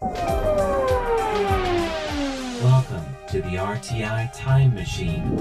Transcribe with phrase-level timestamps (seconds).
[0.00, 0.14] Welcome
[3.30, 5.36] to the RTI Time Machine.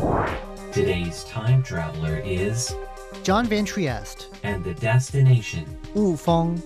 [0.71, 2.73] Today's time traveler is,
[3.21, 6.59] John Van Trieste, and the destination, Wufeng.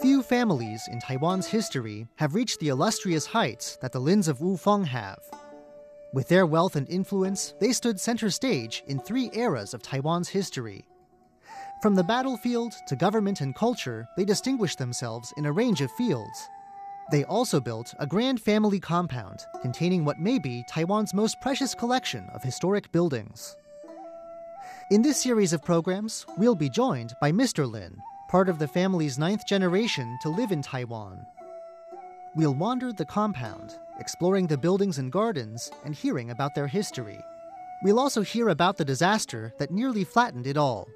[0.00, 4.86] Few families in Taiwan's history have reached the illustrious heights that the Lins of Wufeng
[4.86, 5.18] have.
[6.12, 10.84] With their wealth and influence, they stood center stage in three eras of Taiwan's history.
[11.80, 16.50] From the battlefield to government and culture, they distinguished themselves in a range of fields.
[17.10, 22.28] They also built a grand family compound containing what may be Taiwan's most precious collection
[22.34, 23.56] of historic buildings.
[24.90, 27.70] In this series of programs, we'll be joined by Mr.
[27.70, 27.96] Lin,
[28.28, 31.24] part of the family's ninth generation to live in Taiwan.
[32.36, 37.18] We'll wander the compound, exploring the buildings and gardens and hearing about their history.
[37.82, 40.86] We'll also hear about the disaster that nearly flattened it all.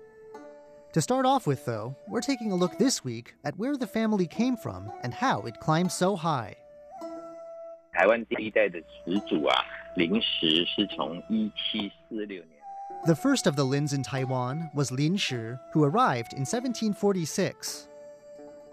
[0.93, 4.25] To start off with, though, we're taking a look this week at where the family
[4.25, 6.55] came from and how it climbed so high.
[7.93, 9.55] 台湾第一代的始祖啊，
[9.95, 12.59] 林石是从一七四六年。
[13.05, 17.87] The first of the Lins in Taiwan was Lin Shi, who arrived in 1746.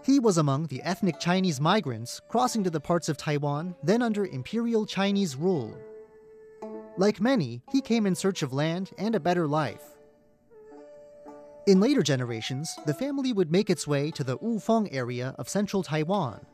[0.03, 4.25] He was among the ethnic Chinese migrants crossing to the parts of Taiwan then under
[4.25, 5.77] Imperial Chinese rule.
[6.97, 9.97] Like many, he came in search of land and a better life.
[11.67, 15.83] In later generations, the family would make its way to the Wufeng area of central
[15.83, 16.45] Taiwan.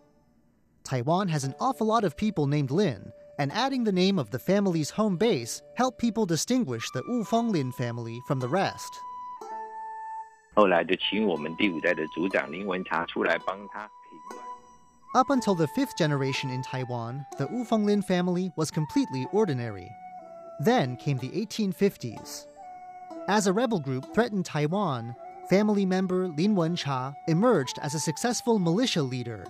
[0.83, 4.39] Taiwan has an awful lot of people named Lin, and adding the name of the
[4.39, 8.91] family's home base helped people distinguish the Wufeng Lin family from the rest.
[10.55, 14.45] 后来就请我们第五代的族长林文茶出来帮他平乱。
[15.16, 19.89] Up until the fifth generation in Taiwan, the Wufeng Lin family was completely ordinary.
[20.59, 22.45] Then came the 1850s.
[23.28, 25.14] As a rebel group threatened Taiwan,
[25.50, 29.44] family member Lin Wencha emerged as a successful militia leader.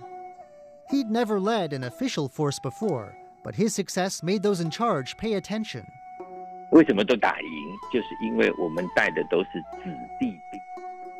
[0.91, 5.35] He'd never led an official force before, but his success made those in charge pay
[5.35, 5.87] attention.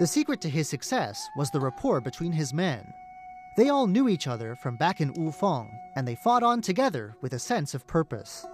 [0.01, 2.93] The secret to his success was the rapport between his men.
[3.57, 7.35] They all knew each other from back in Wufeng, and they fought on together with
[7.35, 8.45] a sense of purpose.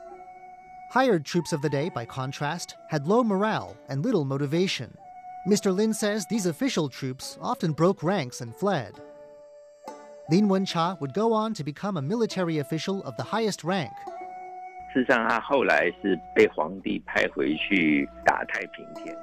[0.92, 4.96] Hired troops of the day, by contrast, had low morale and little motivation.
[5.48, 5.74] Mr.
[5.74, 8.94] Lin says these official troops often broke ranks and fled.
[10.30, 13.94] Lin Wencha would go on to become a military official of the highest rank.
[14.92, 19.16] 事实上，他后来是被皇帝派回去打太平天。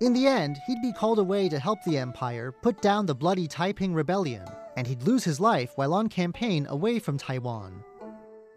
[0.00, 3.48] In the end, he'd be called away to help the empire put down the bloody
[3.48, 4.44] Taiping rebellion,
[4.76, 7.82] and he'd lose his life while on campaign away from Taiwan.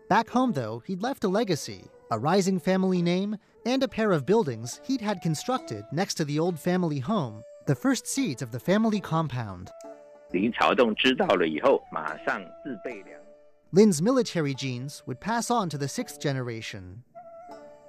[0.09, 4.26] Back home, though, he'd left a legacy, a rising family name, and a pair of
[4.26, 8.60] buildings he'd had constructed next to the old family home, the first seat of the
[8.60, 9.70] family compound.
[13.72, 17.02] Lin's military genes would pass on to the sixth generation.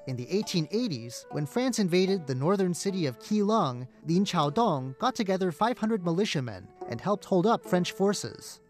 [0.08, 5.52] In the 1880s, when France invaded the northern city of Keelung, Lin Chaodong got together
[5.52, 8.62] 500 militiamen and helped hold up French forces.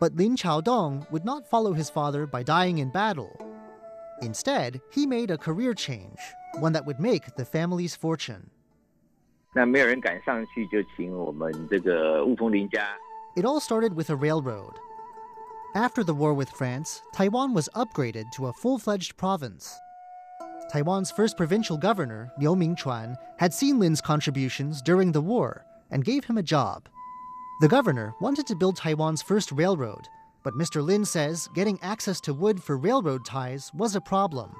[0.00, 3.38] But Lin Chaodong would not follow his father by dying in battle
[4.22, 6.18] Instead, he made a career change,
[6.58, 8.50] one that would make the family's fortune.
[13.36, 14.74] It all started with a railroad.
[15.74, 19.78] After the war with France, Taiwan was upgraded to a full fledged province.
[20.70, 26.24] Taiwan's first provincial governor, Liu Mingchuan, had seen Lin's contributions during the war and gave
[26.24, 26.88] him a job.
[27.60, 30.08] The governor wanted to build Taiwan's first railroad
[30.42, 30.82] but Mr.
[30.82, 34.54] Lin says getting access to wood for railroad ties was a problem.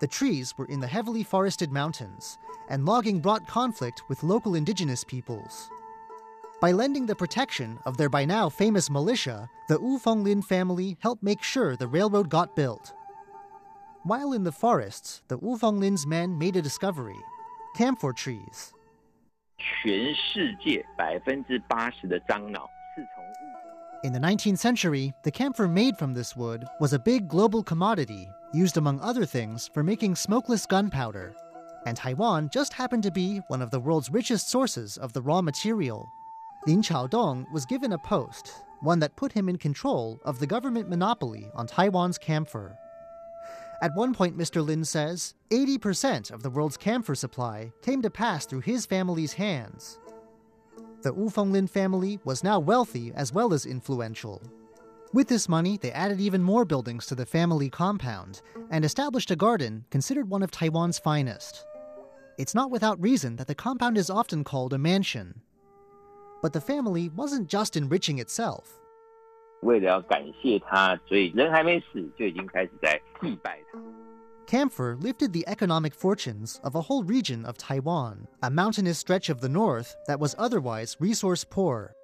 [0.00, 5.04] The trees were in the heavily forested mountains, and logging brought conflict with local indigenous
[5.04, 5.70] peoples.
[6.60, 11.22] By lending the protection of their by now famous militia, the Wufeng Lin family helped
[11.22, 12.92] make sure the railroad got built.
[14.02, 17.18] While in the forests, the Wufeng Lin's men made a discovery
[17.76, 18.72] camphor trees.
[19.58, 22.68] 全世界百分之八十的樟脑
[24.04, 28.28] in the 19th century, the camphor made from this wood was a big global commodity,
[28.52, 31.34] used among other things for making smokeless gunpowder.
[31.86, 35.40] And Taiwan just happened to be one of the world's richest sources of the raw
[35.40, 36.12] material.
[36.66, 40.90] Lin Chaodong was given a post, one that put him in control of the government
[40.90, 42.76] monopoly on Taiwan's camphor.
[43.80, 44.64] At one point, Mr.
[44.64, 49.98] Lin says, 80% of the world's camphor supply came to pass through his family's hands
[51.06, 54.42] the Wufeng Lin family was now wealthy as well as influential.
[55.12, 58.42] With this money, they added even more buildings to the family compound
[58.72, 61.64] and established a garden considered one of Taiwan's finest.
[62.38, 65.42] It's not without reason that the compound is often called a mansion.
[66.42, 68.64] But the family wasn't just enriching itself.
[69.62, 73.78] 为了要感谢他，所以人还没死就已经开始在祭拜他。
[74.46, 79.48] Camphor lifted the economic fortunes of a whole region of Taiwan, a mountainous stretch of the
[79.48, 81.94] north that was otherwise resource poor.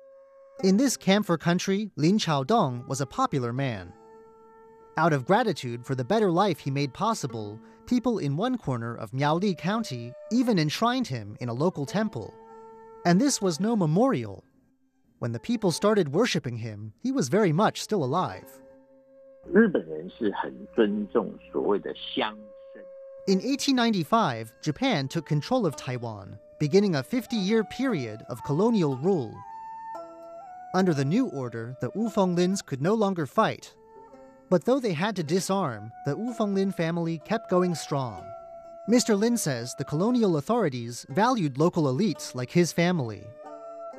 [0.64, 3.92] In this camphor country, Lin Chaodong was a popular man.
[4.96, 9.12] Out of gratitude for the better life he made possible, people in one corner of
[9.12, 12.34] Miaoli County even enshrined him in a local temple.
[13.06, 14.44] And this was no memorial.
[15.20, 18.61] When the people started worshipping him, he was very much still alive
[23.28, 29.32] in 1895, Japan took control of Taiwan, beginning a 50 year period of colonial rule.
[30.74, 33.74] Under the new order, the Wufeng Lins could no longer fight.
[34.50, 38.24] But though they had to disarm, the Wufeng Lin family kept going strong.
[38.90, 39.16] Mr.
[39.16, 43.22] Lin says the colonial authorities valued local elites like his family.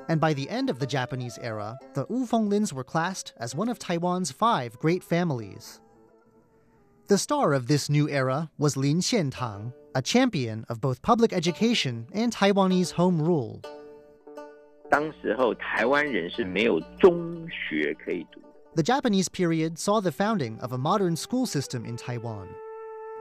[0.10, 3.70] And by the end of the Japanese era, the Wufeng Lins were classed as one
[3.70, 5.80] of Taiwan's five great families.
[7.08, 12.08] The star of this new era was Lin Xiantang, a champion of both public education
[12.14, 13.62] and Taiwanese home rule.
[18.76, 22.50] The Japanese period saw the founding of a modern school system in Taiwan.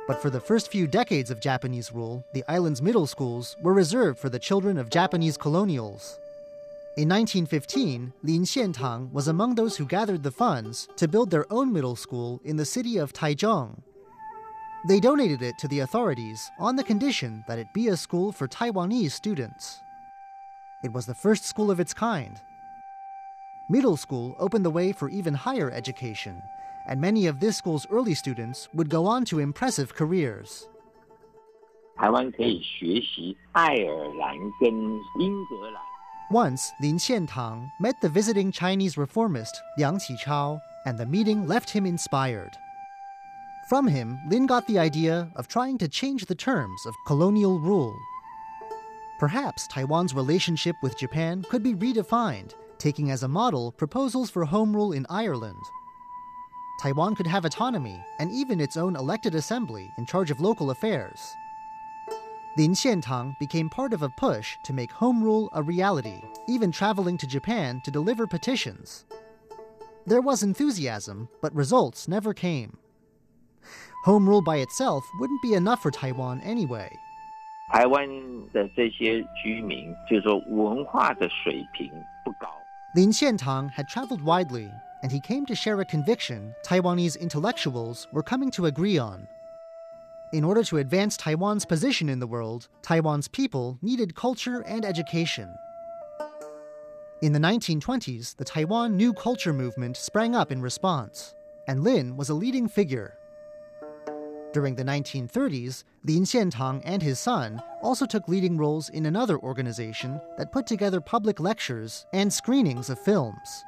[0.07, 4.19] But for the first few decades of Japanese rule, the island's middle schools were reserved
[4.19, 6.19] for the children of Japanese colonials.
[6.98, 11.72] In 1915, Lin Xiantang was among those who gathered the funds to build their own
[11.72, 13.78] middle school in the city of Taichung.
[14.88, 18.48] They donated it to the authorities on the condition that it be a school for
[18.48, 19.80] Taiwanese students.
[20.84, 22.42] It was the first school of its kind.
[23.70, 26.42] Middle school opened the way for even higher education,
[26.88, 30.68] and many of this school's early students would go on to impressive careers.
[31.96, 34.72] 台湾可以学习爱尔兰跟
[35.20, 35.91] 英格兰。
[36.33, 41.85] Once, Lin Xiantang met the visiting Chinese reformist Liang Qichao, and the meeting left him
[41.85, 42.57] inspired.
[43.69, 47.95] From him, Lin got the idea of trying to change the terms of colonial rule.
[49.21, 54.75] Perhaps Taiwan's relationship with Japan could be redefined, taking as a model proposals for home
[54.75, 55.63] rule in Ireland.
[56.83, 61.21] Taiwan could have autonomy and even its own elected assembly in charge of local affairs.
[62.58, 67.18] Lin Xiantang became part of a push to make home rule a reality, even traveling
[67.18, 69.06] to Japan to deliver petitions.
[70.08, 72.78] There was enthusiasm, but results never came.
[74.06, 76.90] Home rule by itself wouldn't be enough for Taiwan anyway.
[77.74, 78.08] 台湾
[78.54, 81.92] 的这些居民，就是说文化的水平
[82.24, 82.48] 不高。
[82.96, 84.72] Lin Xiantang had traveled widely,
[85.04, 89.28] and he came to share a conviction Taiwanese intellectuals were coming to agree on.
[90.33, 95.55] In order to advance Taiwan's position in the world, Taiwan's people needed culture and education.
[97.21, 101.35] In the 1920s, the Taiwan New Culture movement sprang up in response,
[101.69, 103.19] and Lin was a leading figure.
[104.55, 110.19] During the 1930s, Lin Xiantang and his son also took leading roles in another organization
[110.39, 113.65] that put together public lectures and screenings of films.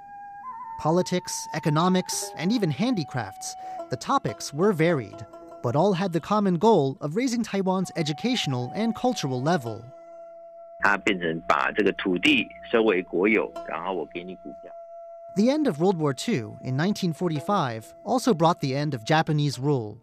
[0.81, 3.55] Politics, economics, and even handicrafts,
[3.91, 5.25] the topics were varied,
[5.64, 9.82] but all had the common goal of raising Taiwan's educational and cultural level.
[10.80, 14.72] 它变成把这个土地收为国有，然后我给你股票。
[15.36, 19.98] The end of World War II in 1945 also brought the end of Japanese rule.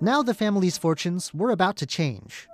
[0.00, 2.48] Now the family's fortunes were about to change.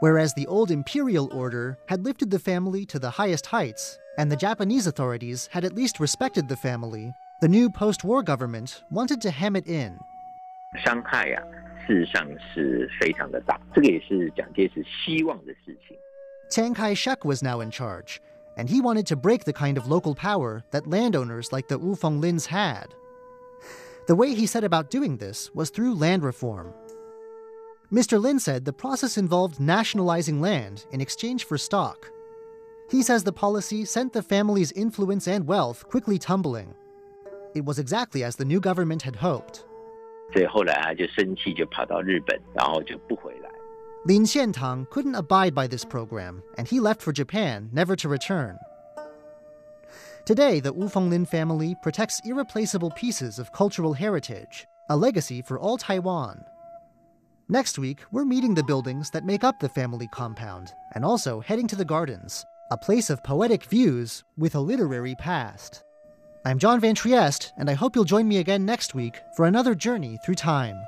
[0.00, 4.36] Whereas the old imperial order had lifted the family to the highest heights, and the
[4.36, 9.30] Japanese authorities had at least respected the family, the new post war government wanted to
[9.30, 9.98] hem it in.
[10.83, 11.43] 伤害啊，
[11.85, 13.59] 事实上是非常的大。
[13.73, 15.97] 这个也是蒋介石希望的事情。
[16.49, 18.19] Chiang Kai-shek was now in charge,
[18.55, 22.19] and he wanted to break the kind of local power that landowners like the Wufeng
[22.21, 22.87] Lins had.
[24.07, 26.73] The way he set about doing this was through land reform.
[27.91, 28.21] Mr.
[28.21, 32.11] Lin said the process involved nationalizing land in exchange for stock.
[32.89, 36.73] He says the policy sent the family's influence and wealth quickly tumbling.
[37.55, 39.65] It was exactly as the new government had hoped.
[40.31, 43.49] 所以后来他就生气，就跑到日本，然后就不回来。
[44.05, 48.57] Lin Xiantang couldn't abide by this program, and he left for Japan, never to return.
[50.25, 55.77] Today, the Wufeng Lin family protects irreplaceable pieces of cultural heritage, a legacy for all
[55.77, 56.43] Taiwan.
[57.49, 61.67] Next week, we're meeting the buildings that make up the family compound and also heading
[61.67, 65.83] to the gardens, a place of poetic views with a literary past.
[66.45, 69.75] I'm John Van Trieste, and I hope you'll join me again next week for another
[69.75, 70.81] journey through time.